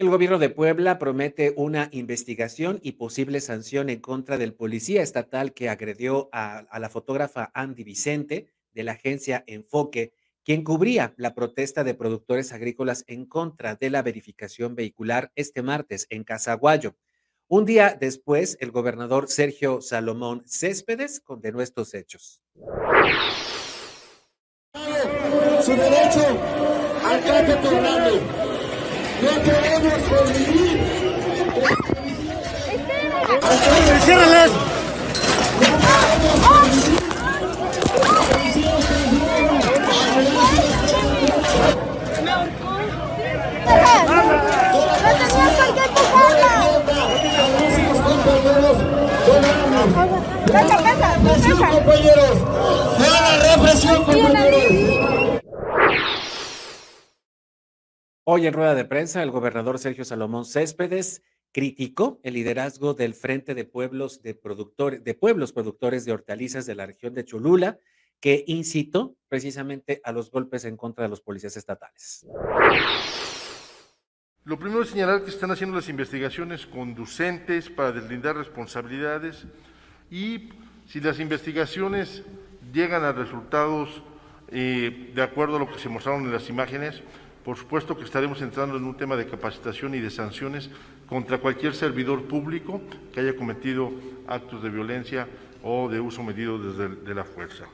El 0.00 0.08
gobierno 0.08 0.38
de 0.38 0.48
Puebla 0.48 0.98
promete 0.98 1.52
una 1.58 1.90
investigación 1.92 2.80
y 2.82 2.92
posible 2.92 3.42
sanción 3.42 3.90
en 3.90 4.00
contra 4.00 4.38
del 4.38 4.54
policía 4.54 5.02
estatal 5.02 5.52
que 5.52 5.68
agredió 5.68 6.30
a, 6.32 6.64
la 6.78 6.88
fotógrafa 6.88 7.50
Andy 7.52 7.84
Vicente 7.84 8.46
de 8.72 8.82
la 8.82 8.92
agencia 8.92 9.44
Enfoque, 9.46 10.14
quien 10.42 10.64
cubría 10.64 11.12
la 11.18 11.34
protesta 11.34 11.84
de 11.84 11.92
productores 11.92 12.54
agrícolas 12.54 13.04
en 13.08 13.26
contra 13.26 13.74
de 13.74 13.90
la 13.90 14.00
verificación 14.00 14.74
vehicular 14.74 15.32
este 15.34 15.60
martes 15.60 16.06
en 16.08 16.24
Casaguayo. 16.24 16.96
Un 17.46 17.66
día 17.66 17.94
después, 18.00 18.56
el 18.62 18.70
gobernador 18.70 19.28
Sergio 19.28 19.82
Salomón 19.82 20.44
Céspedes 20.46 21.20
condenó 21.20 21.60
estos 21.60 21.92
hechos. 21.92 22.40
Su 25.60 25.72
derecho 25.72 26.22
al 27.04 28.49
no 29.22 29.42
queremos 29.42 29.92
convivir. 30.08 30.80
¡Ciérrales! 34.04 34.52
compañeros! 51.70 52.36
la 52.98 53.56
represión, 53.56 54.04
compañeros! 54.04 54.99
Hoy 58.32 58.46
en 58.46 58.54
rueda 58.54 58.76
de 58.76 58.84
prensa, 58.84 59.24
el 59.24 59.32
gobernador 59.32 59.80
Sergio 59.80 60.04
Salomón 60.04 60.44
Céspedes 60.44 61.24
criticó 61.50 62.20
el 62.22 62.34
liderazgo 62.34 62.94
del 62.94 63.14
Frente 63.14 63.56
de 63.56 63.64
Pueblos 63.64 64.22
de, 64.22 64.36
Productores, 64.36 65.02
de 65.02 65.14
Pueblos 65.14 65.52
Productores 65.52 66.04
de 66.04 66.12
Hortalizas 66.12 66.64
de 66.64 66.76
la 66.76 66.86
región 66.86 67.12
de 67.12 67.24
Cholula, 67.24 67.80
que 68.20 68.44
incitó 68.46 69.16
precisamente 69.26 70.00
a 70.04 70.12
los 70.12 70.30
golpes 70.30 70.64
en 70.64 70.76
contra 70.76 71.02
de 71.02 71.08
los 71.08 71.20
policías 71.20 71.56
estatales. 71.56 72.24
Lo 74.44 74.60
primero 74.60 74.82
es 74.82 74.90
señalar 74.90 75.24
que 75.24 75.30
están 75.30 75.50
haciendo 75.50 75.74
las 75.74 75.88
investigaciones 75.88 76.66
conducentes 76.66 77.68
para 77.68 77.90
deslindar 77.90 78.36
responsabilidades 78.36 79.44
y 80.08 80.50
si 80.86 81.00
las 81.00 81.18
investigaciones 81.18 82.22
llegan 82.72 83.02
a 83.02 83.10
resultados 83.10 84.04
eh, 84.52 85.10
de 85.16 85.22
acuerdo 85.22 85.56
a 85.56 85.58
lo 85.58 85.68
que 85.68 85.80
se 85.80 85.88
mostraron 85.88 86.22
en 86.26 86.32
las 86.32 86.48
imágenes, 86.48 87.02
por 87.50 87.58
supuesto 87.58 87.98
que 87.98 88.04
estaremos 88.04 88.40
entrando 88.42 88.76
en 88.76 88.84
un 88.84 88.94
tema 88.94 89.16
de 89.16 89.26
capacitación 89.26 89.92
y 89.96 89.98
de 89.98 90.10
sanciones 90.10 90.70
contra 91.08 91.38
cualquier 91.38 91.74
servidor 91.74 92.22
público 92.22 92.80
que 93.12 93.18
haya 93.18 93.34
cometido 93.34 93.90
actos 94.28 94.62
de 94.62 94.70
violencia 94.70 95.26
o 95.64 95.88
de 95.88 95.98
uso 95.98 96.22
medido 96.22 96.60
desde 96.60 96.94
de 96.94 97.12
la 97.12 97.24
fuerza. 97.24 97.64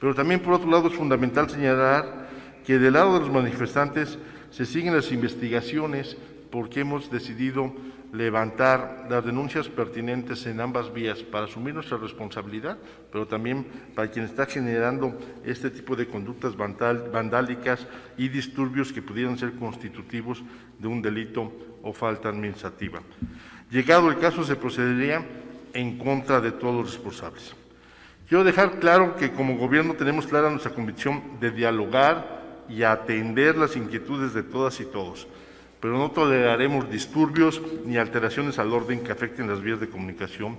Pero 0.00 0.12
también, 0.12 0.40
por 0.40 0.54
otro 0.54 0.68
lado, 0.68 0.88
es 0.88 0.94
fundamental 0.94 1.48
señalar 1.48 2.30
que 2.66 2.80
del 2.80 2.94
lado 2.94 3.14
de 3.14 3.20
los 3.20 3.30
manifestantes 3.30 4.18
se 4.50 4.66
siguen 4.66 4.92
las 4.92 5.12
investigaciones 5.12 6.16
porque 6.50 6.80
hemos 6.80 7.08
decidido 7.08 7.72
levantar 8.12 9.06
las 9.08 9.24
denuncias 9.24 9.68
pertinentes 9.68 10.44
en 10.44 10.60
ambas 10.60 10.92
vías 10.92 11.22
para 11.22 11.46
asumir 11.46 11.74
nuestra 11.74 11.96
responsabilidad, 11.96 12.76
pero 13.10 13.26
también 13.26 13.66
para 13.94 14.10
quien 14.10 14.26
está 14.26 14.44
generando 14.44 15.18
este 15.44 15.70
tipo 15.70 15.96
de 15.96 16.06
conductas 16.06 16.54
vandálicas 16.54 17.86
y 18.18 18.28
disturbios 18.28 18.92
que 18.92 19.00
pudieran 19.00 19.38
ser 19.38 19.54
constitutivos 19.54 20.42
de 20.78 20.88
un 20.88 21.00
delito 21.00 21.50
o 21.82 21.94
falta 21.94 22.28
administrativa. 22.28 23.00
Llegado 23.70 24.10
el 24.10 24.18
caso, 24.18 24.44
se 24.44 24.56
procedería 24.56 25.26
en 25.72 25.96
contra 25.96 26.42
de 26.42 26.52
todos 26.52 26.74
los 26.74 26.94
responsables. 26.94 27.54
Quiero 28.28 28.44
dejar 28.44 28.78
claro 28.78 29.16
que 29.16 29.32
como 29.32 29.56
gobierno 29.56 29.94
tenemos 29.94 30.26
clara 30.26 30.50
nuestra 30.50 30.74
convicción 30.74 31.40
de 31.40 31.50
dialogar 31.50 32.64
y 32.68 32.82
atender 32.82 33.56
las 33.56 33.74
inquietudes 33.74 34.34
de 34.34 34.42
todas 34.42 34.78
y 34.80 34.84
todos 34.84 35.26
pero 35.82 35.98
no 35.98 36.12
toleraremos 36.12 36.88
disturbios 36.88 37.60
ni 37.84 37.96
alteraciones 37.96 38.60
al 38.60 38.72
orden 38.72 39.02
que 39.02 39.10
afecten 39.10 39.48
las 39.48 39.60
vías 39.60 39.80
de 39.80 39.88
comunicación 39.88 40.56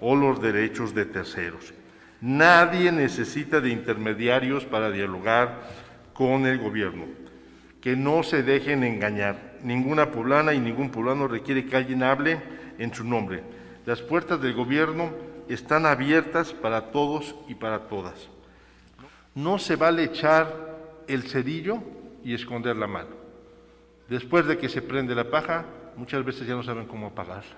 o 0.00 0.16
los 0.16 0.40
derechos 0.40 0.94
de 0.94 1.04
terceros. 1.04 1.74
Nadie 2.22 2.90
necesita 2.90 3.60
de 3.60 3.68
intermediarios 3.68 4.64
para 4.64 4.90
dialogar 4.90 5.68
con 6.14 6.46
el 6.46 6.56
gobierno. 6.56 7.04
Que 7.82 7.96
no 7.96 8.22
se 8.22 8.42
dejen 8.42 8.82
engañar. 8.82 9.58
Ninguna 9.62 10.10
poblana 10.10 10.54
y 10.54 10.58
ningún 10.58 10.88
poblano 10.88 11.28
requiere 11.28 11.66
que 11.66 11.76
alguien 11.76 12.02
hable 12.02 12.40
en 12.78 12.94
su 12.94 13.04
nombre. 13.04 13.42
Las 13.84 14.00
puertas 14.00 14.40
del 14.40 14.54
gobierno 14.54 15.10
están 15.50 15.84
abiertas 15.84 16.54
para 16.54 16.92
todos 16.92 17.34
y 17.46 17.56
para 17.56 17.88
todas. 17.88 18.30
No 19.34 19.58
se 19.58 19.76
vale 19.76 20.04
echar 20.04 21.04
el 21.08 21.24
cerillo 21.24 21.82
y 22.24 22.32
esconder 22.32 22.74
la 22.76 22.86
mano. 22.86 23.21
Después 24.12 24.44
de 24.46 24.58
que 24.58 24.68
se 24.68 24.82
prende 24.82 25.14
la 25.14 25.30
paja, 25.30 25.64
muchas 25.96 26.22
veces 26.22 26.46
ya 26.46 26.54
no 26.54 26.62
saben 26.62 26.84
cómo 26.84 27.06
apagarla. 27.06 27.56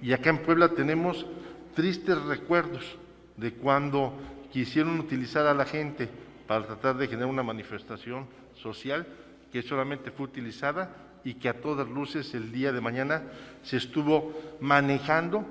Y 0.00 0.14
acá 0.14 0.30
en 0.30 0.38
Puebla 0.38 0.70
tenemos 0.70 1.26
tristes 1.74 2.18
recuerdos 2.22 2.96
de 3.36 3.52
cuando 3.52 4.14
quisieron 4.50 4.98
utilizar 4.98 5.46
a 5.46 5.52
la 5.52 5.66
gente 5.66 6.08
para 6.46 6.64
tratar 6.64 6.96
de 6.96 7.06
generar 7.06 7.28
una 7.28 7.42
manifestación 7.42 8.24
social 8.54 9.06
que 9.52 9.60
solamente 9.60 10.10
fue 10.10 10.24
utilizada 10.24 10.90
y 11.22 11.34
que 11.34 11.50
a 11.50 11.60
todas 11.60 11.86
luces 11.86 12.32
el 12.32 12.50
día 12.50 12.72
de 12.72 12.80
mañana 12.80 13.24
se 13.62 13.76
estuvo 13.76 14.56
manejando 14.60 15.44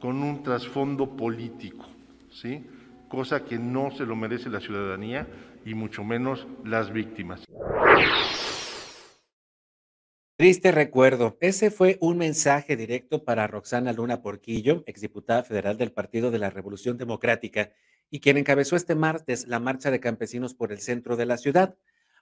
con 0.00 0.22
un 0.22 0.42
trasfondo 0.42 1.10
político, 1.14 1.84
¿sí? 2.30 2.64
cosa 3.10 3.44
que 3.44 3.58
no 3.58 3.90
se 3.90 4.06
lo 4.06 4.16
merece 4.16 4.48
la 4.48 4.60
ciudadanía 4.60 5.26
y 5.66 5.74
mucho 5.74 6.04
menos 6.04 6.46
las 6.64 6.90
víctimas. 6.90 7.44
Triste 10.38 10.70
recuerdo. 10.70 11.36
Ese 11.40 11.72
fue 11.72 11.98
un 12.00 12.16
mensaje 12.16 12.76
directo 12.76 13.24
para 13.24 13.48
Roxana 13.48 13.92
Luna 13.92 14.22
Porquillo, 14.22 14.84
exdiputada 14.86 15.42
federal 15.42 15.76
del 15.78 15.90
Partido 15.90 16.30
de 16.30 16.38
la 16.38 16.48
Revolución 16.48 16.96
Democrática, 16.96 17.72
y 18.08 18.20
quien 18.20 18.36
encabezó 18.36 18.76
este 18.76 18.94
martes 18.94 19.48
la 19.48 19.58
marcha 19.58 19.90
de 19.90 19.98
campesinos 19.98 20.54
por 20.54 20.70
el 20.70 20.78
centro 20.78 21.16
de 21.16 21.26
la 21.26 21.38
ciudad. 21.38 21.76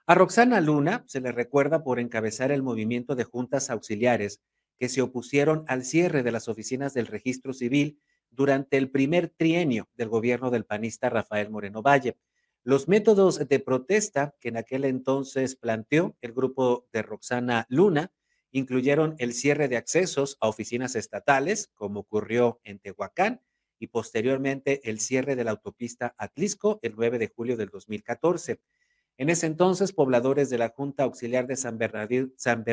A 0.07 0.15
Roxana 0.15 0.61
Luna 0.61 1.03
se 1.05 1.21
le 1.21 1.31
recuerda 1.31 1.83
por 1.83 1.99
encabezar 1.99 2.51
el 2.51 2.63
movimiento 2.63 3.13
de 3.13 3.23
juntas 3.23 3.69
auxiliares 3.69 4.41
que 4.79 4.89
se 4.89 5.03
opusieron 5.03 5.63
al 5.67 5.85
cierre 5.85 6.23
de 6.23 6.31
las 6.31 6.47
oficinas 6.47 6.95
del 6.95 7.05
registro 7.05 7.53
civil 7.53 7.99
durante 8.31 8.77
el 8.77 8.89
primer 8.89 9.29
trienio 9.29 9.89
del 9.95 10.09
gobierno 10.09 10.49
del 10.49 10.65
panista 10.65 11.11
Rafael 11.11 11.51
Moreno 11.51 11.83
Valle. 11.83 12.17
Los 12.63 12.87
métodos 12.87 13.47
de 13.47 13.59
protesta 13.59 14.35
que 14.39 14.49
en 14.49 14.57
aquel 14.57 14.85
entonces 14.85 15.55
planteó 15.55 16.15
el 16.21 16.33
grupo 16.33 16.87
de 16.91 17.01
Roxana 17.01 17.65
Luna 17.69 18.11
incluyeron 18.51 19.15
el 19.19 19.33
cierre 19.33 19.67
de 19.67 19.77
accesos 19.77 20.37
a 20.41 20.47
oficinas 20.47 20.95
estatales, 20.95 21.69
como 21.73 22.01
ocurrió 22.01 22.59
en 22.63 22.79
Tehuacán, 22.79 23.41
y 23.79 23.87
posteriormente 23.87 24.81
el 24.89 24.99
cierre 24.99 25.35
de 25.35 25.43
la 25.43 25.51
autopista 25.51 26.15
Atlisco 26.17 26.79
el 26.81 26.95
9 26.95 27.19
de 27.19 27.27
julio 27.27 27.57
del 27.57 27.69
2014. 27.69 28.59
En 29.17 29.29
ese 29.29 29.47
entonces, 29.47 29.93
pobladores 29.93 30.49
de 30.49 30.57
la 30.57 30.69
Junta 30.69 31.03
Auxiliar 31.03 31.47
de 31.47 31.55
San 31.55 31.77
Bernardino, 31.77 32.33
San 32.37 32.63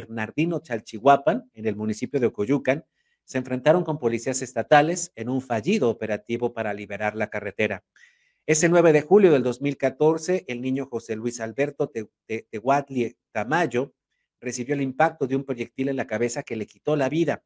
Chalchihuapan, 0.62 1.50
en 1.54 1.66
el 1.66 1.76
municipio 1.76 2.20
de 2.20 2.26
Ocoyucan, 2.26 2.84
se 3.24 3.38
enfrentaron 3.38 3.84
con 3.84 3.98
policías 3.98 4.42
estatales 4.42 5.10
en 5.14 5.30
un 5.30 5.40
fallido 5.40 5.88
operativo 5.88 6.52
para 6.52 6.74
liberar 6.74 7.16
la 7.16 7.30
carretera. 7.30 7.82
Ese 8.46 8.68
9 8.68 8.92
de 8.92 9.00
julio 9.00 9.32
del 9.32 9.42
2014, 9.42 10.44
el 10.48 10.60
niño 10.60 10.84
José 10.84 11.16
Luis 11.16 11.40
Alberto 11.40 11.90
Tehuatli 12.50 13.16
Tamayo 13.32 13.94
recibió 14.38 14.74
el 14.74 14.82
impacto 14.82 15.26
de 15.26 15.34
un 15.34 15.44
proyectil 15.44 15.88
en 15.88 15.96
la 15.96 16.06
cabeza 16.06 16.42
que 16.42 16.54
le 16.54 16.66
quitó 16.66 16.94
la 16.94 17.08
vida. 17.08 17.42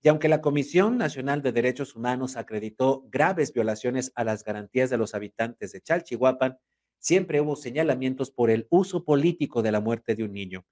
Y 0.00 0.08
aunque 0.08 0.30
la 0.30 0.40
Comisión 0.40 0.96
Nacional 0.96 1.42
de 1.42 1.52
Derechos 1.52 1.94
Humanos 1.94 2.38
acreditó 2.38 3.04
graves 3.10 3.52
violaciones 3.52 4.10
a 4.14 4.24
las 4.24 4.42
garantías 4.42 4.88
de 4.88 4.96
los 4.96 5.14
habitantes 5.14 5.72
de 5.72 5.82
Chalchihuapan, 5.82 6.56
siempre 6.98 7.42
hubo 7.42 7.54
señalamientos 7.54 8.30
por 8.30 8.48
el 8.48 8.66
uso 8.70 9.04
político 9.04 9.60
de 9.60 9.72
la 9.72 9.82
muerte 9.82 10.14
de 10.14 10.24
un 10.24 10.32
niño. 10.32 10.64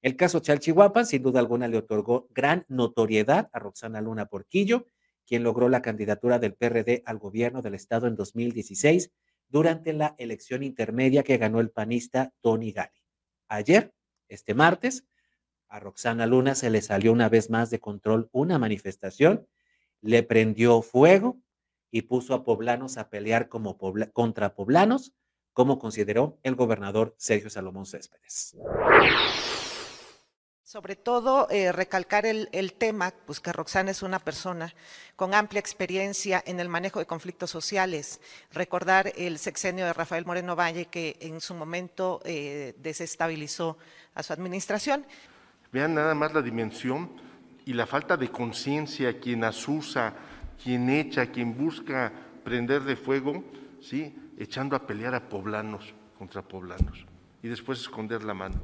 El 0.00 0.14
caso 0.14 0.38
Chalchihuapan, 0.38 1.06
sin 1.06 1.24
duda 1.24 1.40
alguna, 1.40 1.66
le 1.66 1.78
otorgó 1.78 2.28
gran 2.30 2.66
notoriedad 2.68 3.50
a 3.52 3.58
Roxana 3.58 4.00
Luna 4.00 4.26
Porquillo, 4.26 4.86
quien 5.26 5.42
logró 5.42 5.68
la 5.68 5.82
candidatura 5.82 6.38
del 6.38 6.54
PRD 6.54 7.02
al 7.04 7.18
gobierno 7.18 7.62
del 7.62 7.74
estado 7.74 8.06
en 8.06 8.14
2016 8.14 9.10
durante 9.48 9.92
la 9.92 10.14
elección 10.18 10.62
intermedia 10.62 11.22
que 11.22 11.38
ganó 11.38 11.60
el 11.60 11.70
panista 11.70 12.32
Tony 12.40 12.72
Gali. 12.72 13.02
Ayer, 13.48 13.94
este 14.28 14.54
martes, 14.54 15.06
a 15.68 15.80
Roxana 15.80 16.26
Luna 16.26 16.54
se 16.54 16.70
le 16.70 16.82
salió 16.82 17.12
una 17.12 17.28
vez 17.28 17.50
más 17.50 17.70
de 17.70 17.80
control 17.80 18.28
una 18.32 18.58
manifestación, 18.58 19.46
le 20.00 20.22
prendió 20.22 20.82
fuego 20.82 21.40
y 21.90 22.02
puso 22.02 22.34
a 22.34 22.44
poblanos 22.44 22.96
a 22.98 23.08
pelear 23.10 23.48
como 23.48 23.78
contra 24.12 24.54
poblanos, 24.54 25.14
como 25.52 25.78
consideró 25.78 26.38
el 26.42 26.56
gobernador 26.56 27.14
Sergio 27.18 27.50
Salomón 27.50 27.86
Céspedes. 27.86 28.56
Sobre 30.74 30.96
todo 30.96 31.46
eh, 31.50 31.70
recalcar 31.70 32.26
el, 32.26 32.72
tema, 32.72 33.14
pues 33.26 33.38
que 33.38 33.52
Roxana 33.52 33.92
es 33.92 34.02
una 34.02 34.18
persona 34.18 34.74
con 35.14 35.32
amplia 35.32 35.60
experiencia 35.60 36.42
en 36.44 36.58
el 36.58 36.68
manejo 36.68 36.98
de 36.98 37.06
conflictos 37.06 37.48
sociales. 37.48 38.20
Recordar 38.52 39.12
el 39.14 39.38
sexenio 39.38 39.84
de 39.84 39.92
Rafael 39.92 40.26
Moreno 40.26 40.56
Valle 40.56 40.86
que 40.86 41.16
en 41.20 41.40
su 41.40 41.54
momento 41.54 42.20
eh, 42.24 42.74
desestabilizó 42.78 43.78
a 44.16 44.24
su 44.24 44.32
administración. 44.32 45.06
Vean 45.70 45.94
nada 45.94 46.12
más 46.16 46.34
la 46.34 46.42
dimensión 46.42 47.08
y 47.64 47.72
la 47.74 47.86
falta 47.86 48.16
de 48.16 48.32
conciencia, 48.32 49.20
quien 49.20 49.44
asusa, 49.44 50.12
quien 50.60 50.90
echa, 50.90 51.30
quien 51.30 51.56
busca 51.56 52.12
prender 52.42 52.82
de 52.82 52.96
fuego, 52.96 53.44
¿sí? 53.80 54.12
echando 54.36 54.74
a 54.74 54.88
pelear 54.88 55.14
a 55.14 55.28
poblanos 55.28 55.94
contra 56.18 56.42
poblanos 56.42 57.06
y 57.44 57.46
después 57.46 57.78
esconder 57.78 58.24
la 58.24 58.34
mano. 58.34 58.60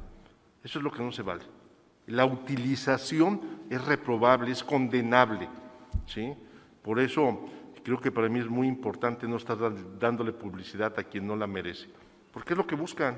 Eso 0.61 0.79
es 0.79 0.83
lo 0.83 0.91
que 0.91 1.01
no 1.01 1.13
se 1.13 1.21
vale. 1.21 1.60
La 2.07 2.25
utilización 2.25 3.41
es 3.69 3.83
reprobable, 3.85 4.51
es 4.51 4.63
condenable. 4.63 5.47
¿sí? 6.05 6.33
Por 6.81 6.99
eso 6.99 7.45
creo 7.83 7.99
que 7.99 8.11
para 8.11 8.29
mí 8.29 8.39
es 8.39 8.49
muy 8.49 8.67
importante 8.67 9.27
no 9.27 9.37
estar 9.37 9.57
dándole 9.99 10.31
publicidad 10.31 10.97
a 10.97 11.03
quien 11.03 11.27
no 11.27 11.35
la 11.35 11.47
merece. 11.47 11.87
Porque 12.31 12.53
es 12.53 12.57
lo 12.57 12.67
que 12.67 12.75
buscan, 12.75 13.17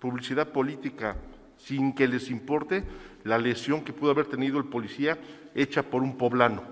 publicidad 0.00 0.48
política, 0.48 1.16
sin 1.56 1.94
que 1.94 2.08
les 2.08 2.30
importe 2.30 2.84
la 3.24 3.38
lesión 3.38 3.82
que 3.82 3.92
pudo 3.92 4.10
haber 4.10 4.26
tenido 4.26 4.58
el 4.58 4.66
policía 4.66 5.18
hecha 5.54 5.82
por 5.82 6.02
un 6.02 6.16
poblano, 6.16 6.62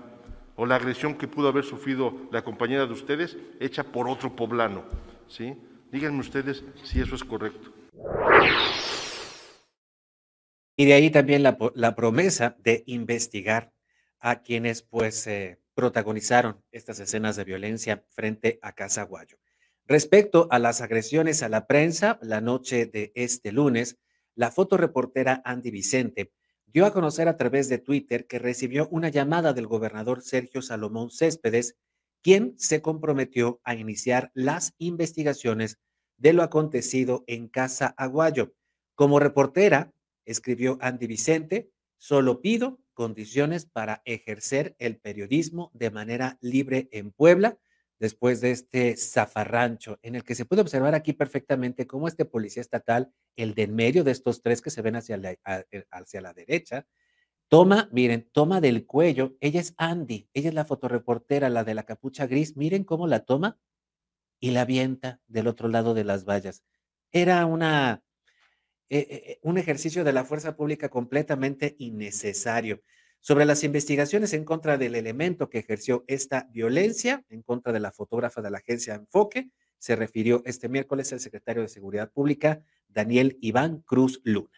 o 0.55 0.65
la 0.65 0.75
agresión 0.75 1.15
que 1.15 1.27
pudo 1.27 1.47
haber 1.47 1.63
sufrido 1.63 2.13
la 2.31 2.43
compañera 2.43 2.85
de 2.85 2.93
ustedes 2.93 3.37
hecha 3.59 3.83
por 3.83 4.07
otro 4.07 4.35
poblano. 4.35 4.83
¿sí? 5.27 5.55
Díganme 5.91 6.19
ustedes 6.19 6.63
si 6.83 6.99
eso 6.99 7.15
es 7.15 7.23
correcto. 7.23 7.71
Y 10.75 10.85
de 10.85 10.93
ahí 10.93 11.09
también 11.09 11.43
la, 11.43 11.95
promesa 11.95 12.55
de 12.59 12.83
investigar 12.87 13.71
a 14.19 14.41
quienes 14.41 14.81
pues 14.81 15.27
eh, 15.27 15.59
protagonizaron 15.75 16.63
estas 16.71 16.99
escenas 16.99 17.35
de 17.35 17.43
violencia 17.43 18.05
frente 18.09 18.59
a 18.61 18.73
Casaguayo. 18.73 19.37
Respecto 19.85 20.47
a 20.49 20.59
las 20.59 20.81
agresiones 20.81 21.43
a 21.43 21.49
la 21.49 21.67
prensa, 21.67 22.17
la 22.21 22.41
noche 22.41 22.85
de 22.85 23.11
este 23.15 23.51
lunes, 23.51 23.99
la 24.33 24.49
fotoreportera 24.49 25.41
Andy 25.45 25.71
Vicente 25.71 26.31
dio 26.65 26.85
a 26.85 26.93
conocer 26.93 27.27
a 27.27 27.37
través 27.37 27.69
de 27.69 27.77
Twitter 27.77 28.25
que 28.25 28.39
recibió 28.39 28.87
una 28.89 29.09
llamada 29.09 29.53
del 29.53 29.67
gobernador 29.67 30.23
Sergio 30.23 30.61
Salomón 30.61 31.11
Céspedes, 31.11 31.77
quien 32.23 32.55
se 32.57 32.81
comprometió 32.81 33.61
a 33.63 33.75
iniciar 33.75 34.31
las 34.33 34.73
investigaciones 34.79 35.77
de 36.17 36.33
lo 36.33 36.41
acontecido 36.41 37.23
en 37.27 37.47
Casa 37.47 37.93
Aguayo. 37.97 38.55
Como 38.95 39.19
reportera, 39.19 39.93
escribió 40.25 40.77
Andy 40.81 41.07
Vicente, 41.07 41.71
solo 41.97 42.41
pido 42.41 42.79
condiciones 42.93 43.65
para 43.65 44.01
ejercer 44.05 44.75
el 44.79 44.97
periodismo 44.97 45.71
de 45.73 45.91
manera 45.91 46.37
libre 46.41 46.89
en 46.91 47.11
Puebla 47.11 47.57
después 47.99 48.41
de 48.41 48.51
este 48.51 48.97
zafarrancho 48.97 49.97
en 50.01 50.15
el 50.15 50.23
que 50.23 50.35
se 50.35 50.45
puede 50.45 50.61
observar 50.61 50.93
aquí 50.93 51.13
perfectamente 51.13 51.87
cómo 51.87 52.07
este 52.07 52.25
policía 52.25 52.61
estatal, 52.61 53.13
el 53.37 53.53
de 53.53 53.63
en 53.63 53.75
medio 53.75 54.03
de 54.03 54.11
estos 54.11 54.41
tres 54.41 54.61
que 54.61 54.71
se 54.71 54.81
ven 54.81 54.97
hacia 54.97 55.17
la, 55.17 55.31
eh, 55.31 55.85
hacia 55.89 56.19
la 56.19 56.33
derecha, 56.33 56.85
toma, 57.47 57.89
miren, 57.91 58.29
toma 58.33 58.59
del 58.59 58.85
cuello, 58.85 59.37
ella 59.39 59.61
es 59.61 59.73
Andy, 59.77 60.27
ella 60.33 60.49
es 60.49 60.55
la 60.55 60.65
fotoreportera, 60.65 61.49
la 61.49 61.63
de 61.63 61.75
la 61.75 61.83
capucha 61.83 62.27
gris, 62.27 62.57
miren 62.57 62.83
cómo 62.83 63.07
la 63.07 63.25
toma 63.25 63.57
y 64.41 64.51
la 64.51 64.61
avienta 64.61 65.21
del 65.27 65.47
otro 65.47 65.69
lado 65.69 65.93
de 65.93 66.03
las 66.03 66.25
vallas. 66.25 66.65
Era 67.11 67.45
una 67.45 68.03
eh, 68.89 68.97
eh, 68.97 69.23
eh, 69.25 69.39
un 69.41 69.57
ejercicio 69.57 70.03
de 70.03 70.13
la 70.13 70.25
fuerza 70.25 70.55
pública 70.55 70.89
completamente 70.89 71.75
innecesario. 71.79 72.81
Sobre 73.19 73.45
las 73.45 73.63
investigaciones 73.63 74.33
en 74.33 74.43
contra 74.43 74.77
del 74.77 74.95
elemento 74.95 75.49
que 75.49 75.59
ejerció 75.59 76.03
esta 76.07 76.49
violencia, 76.51 77.23
en 77.29 77.41
contra 77.41 77.71
de 77.71 77.79
la 77.79 77.91
fotógrafa 77.91 78.41
de 78.41 78.51
la 78.51 78.57
agencia 78.57 78.95
Enfoque, 78.95 79.49
se 79.77 79.95
refirió 79.95 80.41
este 80.45 80.69
miércoles 80.69 81.11
el 81.11 81.19
secretario 81.19 81.61
de 81.61 81.69
Seguridad 81.69 82.11
Pública, 82.11 82.61
Daniel 82.87 83.37
Iván 83.41 83.81
Cruz 83.85 84.21
Luna. 84.23 84.49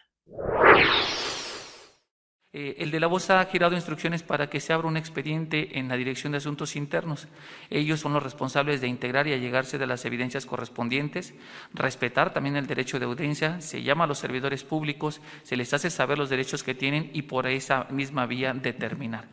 Eh, 2.58 2.74
el 2.78 2.90
de 2.90 3.00
la 3.00 3.06
voz 3.06 3.28
ha 3.28 3.44
girado 3.44 3.74
instrucciones 3.74 4.22
para 4.22 4.48
que 4.48 4.60
se 4.60 4.72
abra 4.72 4.88
un 4.88 4.96
expediente 4.96 5.78
en 5.78 5.88
la 5.88 5.96
Dirección 5.98 6.32
de 6.32 6.38
Asuntos 6.38 6.74
Internos. 6.74 7.28
Ellos 7.68 8.00
son 8.00 8.14
los 8.14 8.22
responsables 8.22 8.80
de 8.80 8.88
integrar 8.88 9.26
y 9.26 9.34
allegarse 9.34 9.76
de 9.76 9.86
las 9.86 10.06
evidencias 10.06 10.46
correspondientes, 10.46 11.34
respetar 11.74 12.32
también 12.32 12.56
el 12.56 12.66
derecho 12.66 12.98
de 12.98 13.04
audiencia, 13.04 13.60
se 13.60 13.82
llama 13.82 14.04
a 14.04 14.06
los 14.06 14.20
servidores 14.20 14.64
públicos, 14.64 15.20
se 15.42 15.58
les 15.58 15.74
hace 15.74 15.90
saber 15.90 16.16
los 16.16 16.30
derechos 16.30 16.62
que 16.62 16.74
tienen 16.74 17.10
y 17.12 17.22
por 17.22 17.46
esa 17.46 17.88
misma 17.90 18.24
vía 18.24 18.54
determinar. 18.54 19.28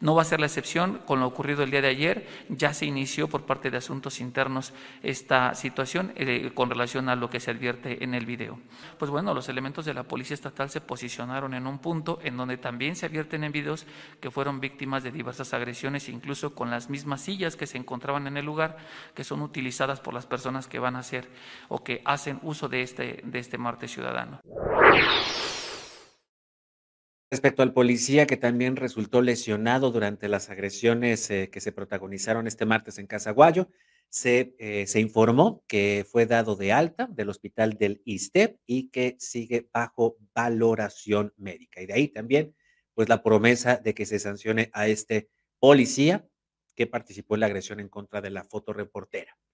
No 0.00 0.14
va 0.14 0.22
a 0.22 0.24
ser 0.24 0.38
la 0.38 0.46
excepción 0.46 1.00
con 1.04 1.18
lo 1.18 1.26
ocurrido 1.26 1.64
el 1.64 1.72
día 1.72 1.82
de 1.82 1.88
ayer, 1.88 2.28
ya 2.48 2.72
se 2.72 2.86
inició 2.86 3.26
por 3.26 3.46
parte 3.46 3.70
de 3.72 3.78
Asuntos 3.78 4.20
Internos 4.20 4.72
esta 5.02 5.56
situación 5.56 6.12
eh, 6.14 6.52
con 6.54 6.70
relación 6.70 7.08
a 7.08 7.16
lo 7.16 7.28
que 7.28 7.40
se 7.40 7.50
advierte 7.50 8.04
en 8.04 8.14
el 8.14 8.24
video. 8.24 8.60
Pues 8.96 9.10
bueno, 9.10 9.34
los 9.34 9.48
elementos 9.48 9.84
de 9.84 9.94
la 9.94 10.04
Policía 10.04 10.34
Estatal 10.34 10.70
se 10.70 10.80
posicionaron 10.80 11.52
en 11.52 11.66
un 11.66 11.80
punto 11.80 12.20
en 12.22 12.36
donde 12.36 12.58
también 12.68 12.96
se 12.96 13.06
advierten 13.06 13.44
en 13.44 13.52
videos 13.52 13.86
que 14.20 14.30
fueron 14.30 14.60
víctimas 14.60 15.02
de 15.02 15.10
diversas 15.10 15.54
agresiones, 15.54 16.10
incluso 16.10 16.54
con 16.54 16.68
las 16.70 16.90
mismas 16.90 17.22
sillas 17.22 17.56
que 17.56 17.66
se 17.66 17.78
encontraban 17.78 18.26
en 18.26 18.36
el 18.36 18.44
lugar, 18.44 18.76
que 19.14 19.24
son 19.24 19.40
utilizadas 19.40 20.00
por 20.00 20.12
las 20.12 20.26
personas 20.26 20.68
que 20.68 20.78
van 20.78 20.94
a 20.94 20.98
hacer 20.98 21.30
o 21.70 21.82
que 21.82 22.02
hacen 22.04 22.40
uso 22.42 22.68
de 22.68 22.82
este, 22.82 23.22
de 23.24 23.38
este 23.38 23.56
martes 23.56 23.90
ciudadano. 23.90 24.42
Respecto 27.30 27.62
al 27.62 27.72
policía 27.72 28.26
que 28.26 28.36
también 28.36 28.76
resultó 28.76 29.22
lesionado 29.22 29.90
durante 29.90 30.28
las 30.28 30.50
agresiones 30.50 31.30
eh, 31.30 31.48
que 31.50 31.62
se 31.62 31.72
protagonizaron 31.72 32.46
este 32.46 32.66
martes 32.66 32.98
en 32.98 33.06
Casaguayo, 33.06 33.70
se, 34.10 34.54
eh, 34.58 34.86
se, 34.86 35.00
informó 35.00 35.62
que 35.66 36.06
fue 36.10 36.26
dado 36.26 36.56
de 36.56 36.72
alta 36.72 37.06
del 37.10 37.28
hospital 37.28 37.74
del 37.74 38.02
ISTEP 38.04 38.58
y 38.66 38.88
que 38.90 39.16
sigue 39.18 39.68
bajo 39.72 40.16
valoración 40.34 41.32
médica. 41.36 41.82
Y 41.82 41.86
de 41.86 41.94
ahí 41.94 42.08
también 42.08 42.54
pues 42.98 43.08
la 43.08 43.22
promesa 43.22 43.76
de 43.76 43.94
que 43.94 44.06
se 44.06 44.18
sancione 44.18 44.70
a 44.72 44.88
este 44.88 45.30
policía 45.60 46.26
que 46.74 46.88
participó 46.88 47.36
en 47.36 47.40
la 47.42 47.46
agresión 47.46 47.78
en 47.78 47.88
contra 47.88 48.20
de 48.20 48.30
la 48.30 48.42
fotoreportera. 48.42 49.38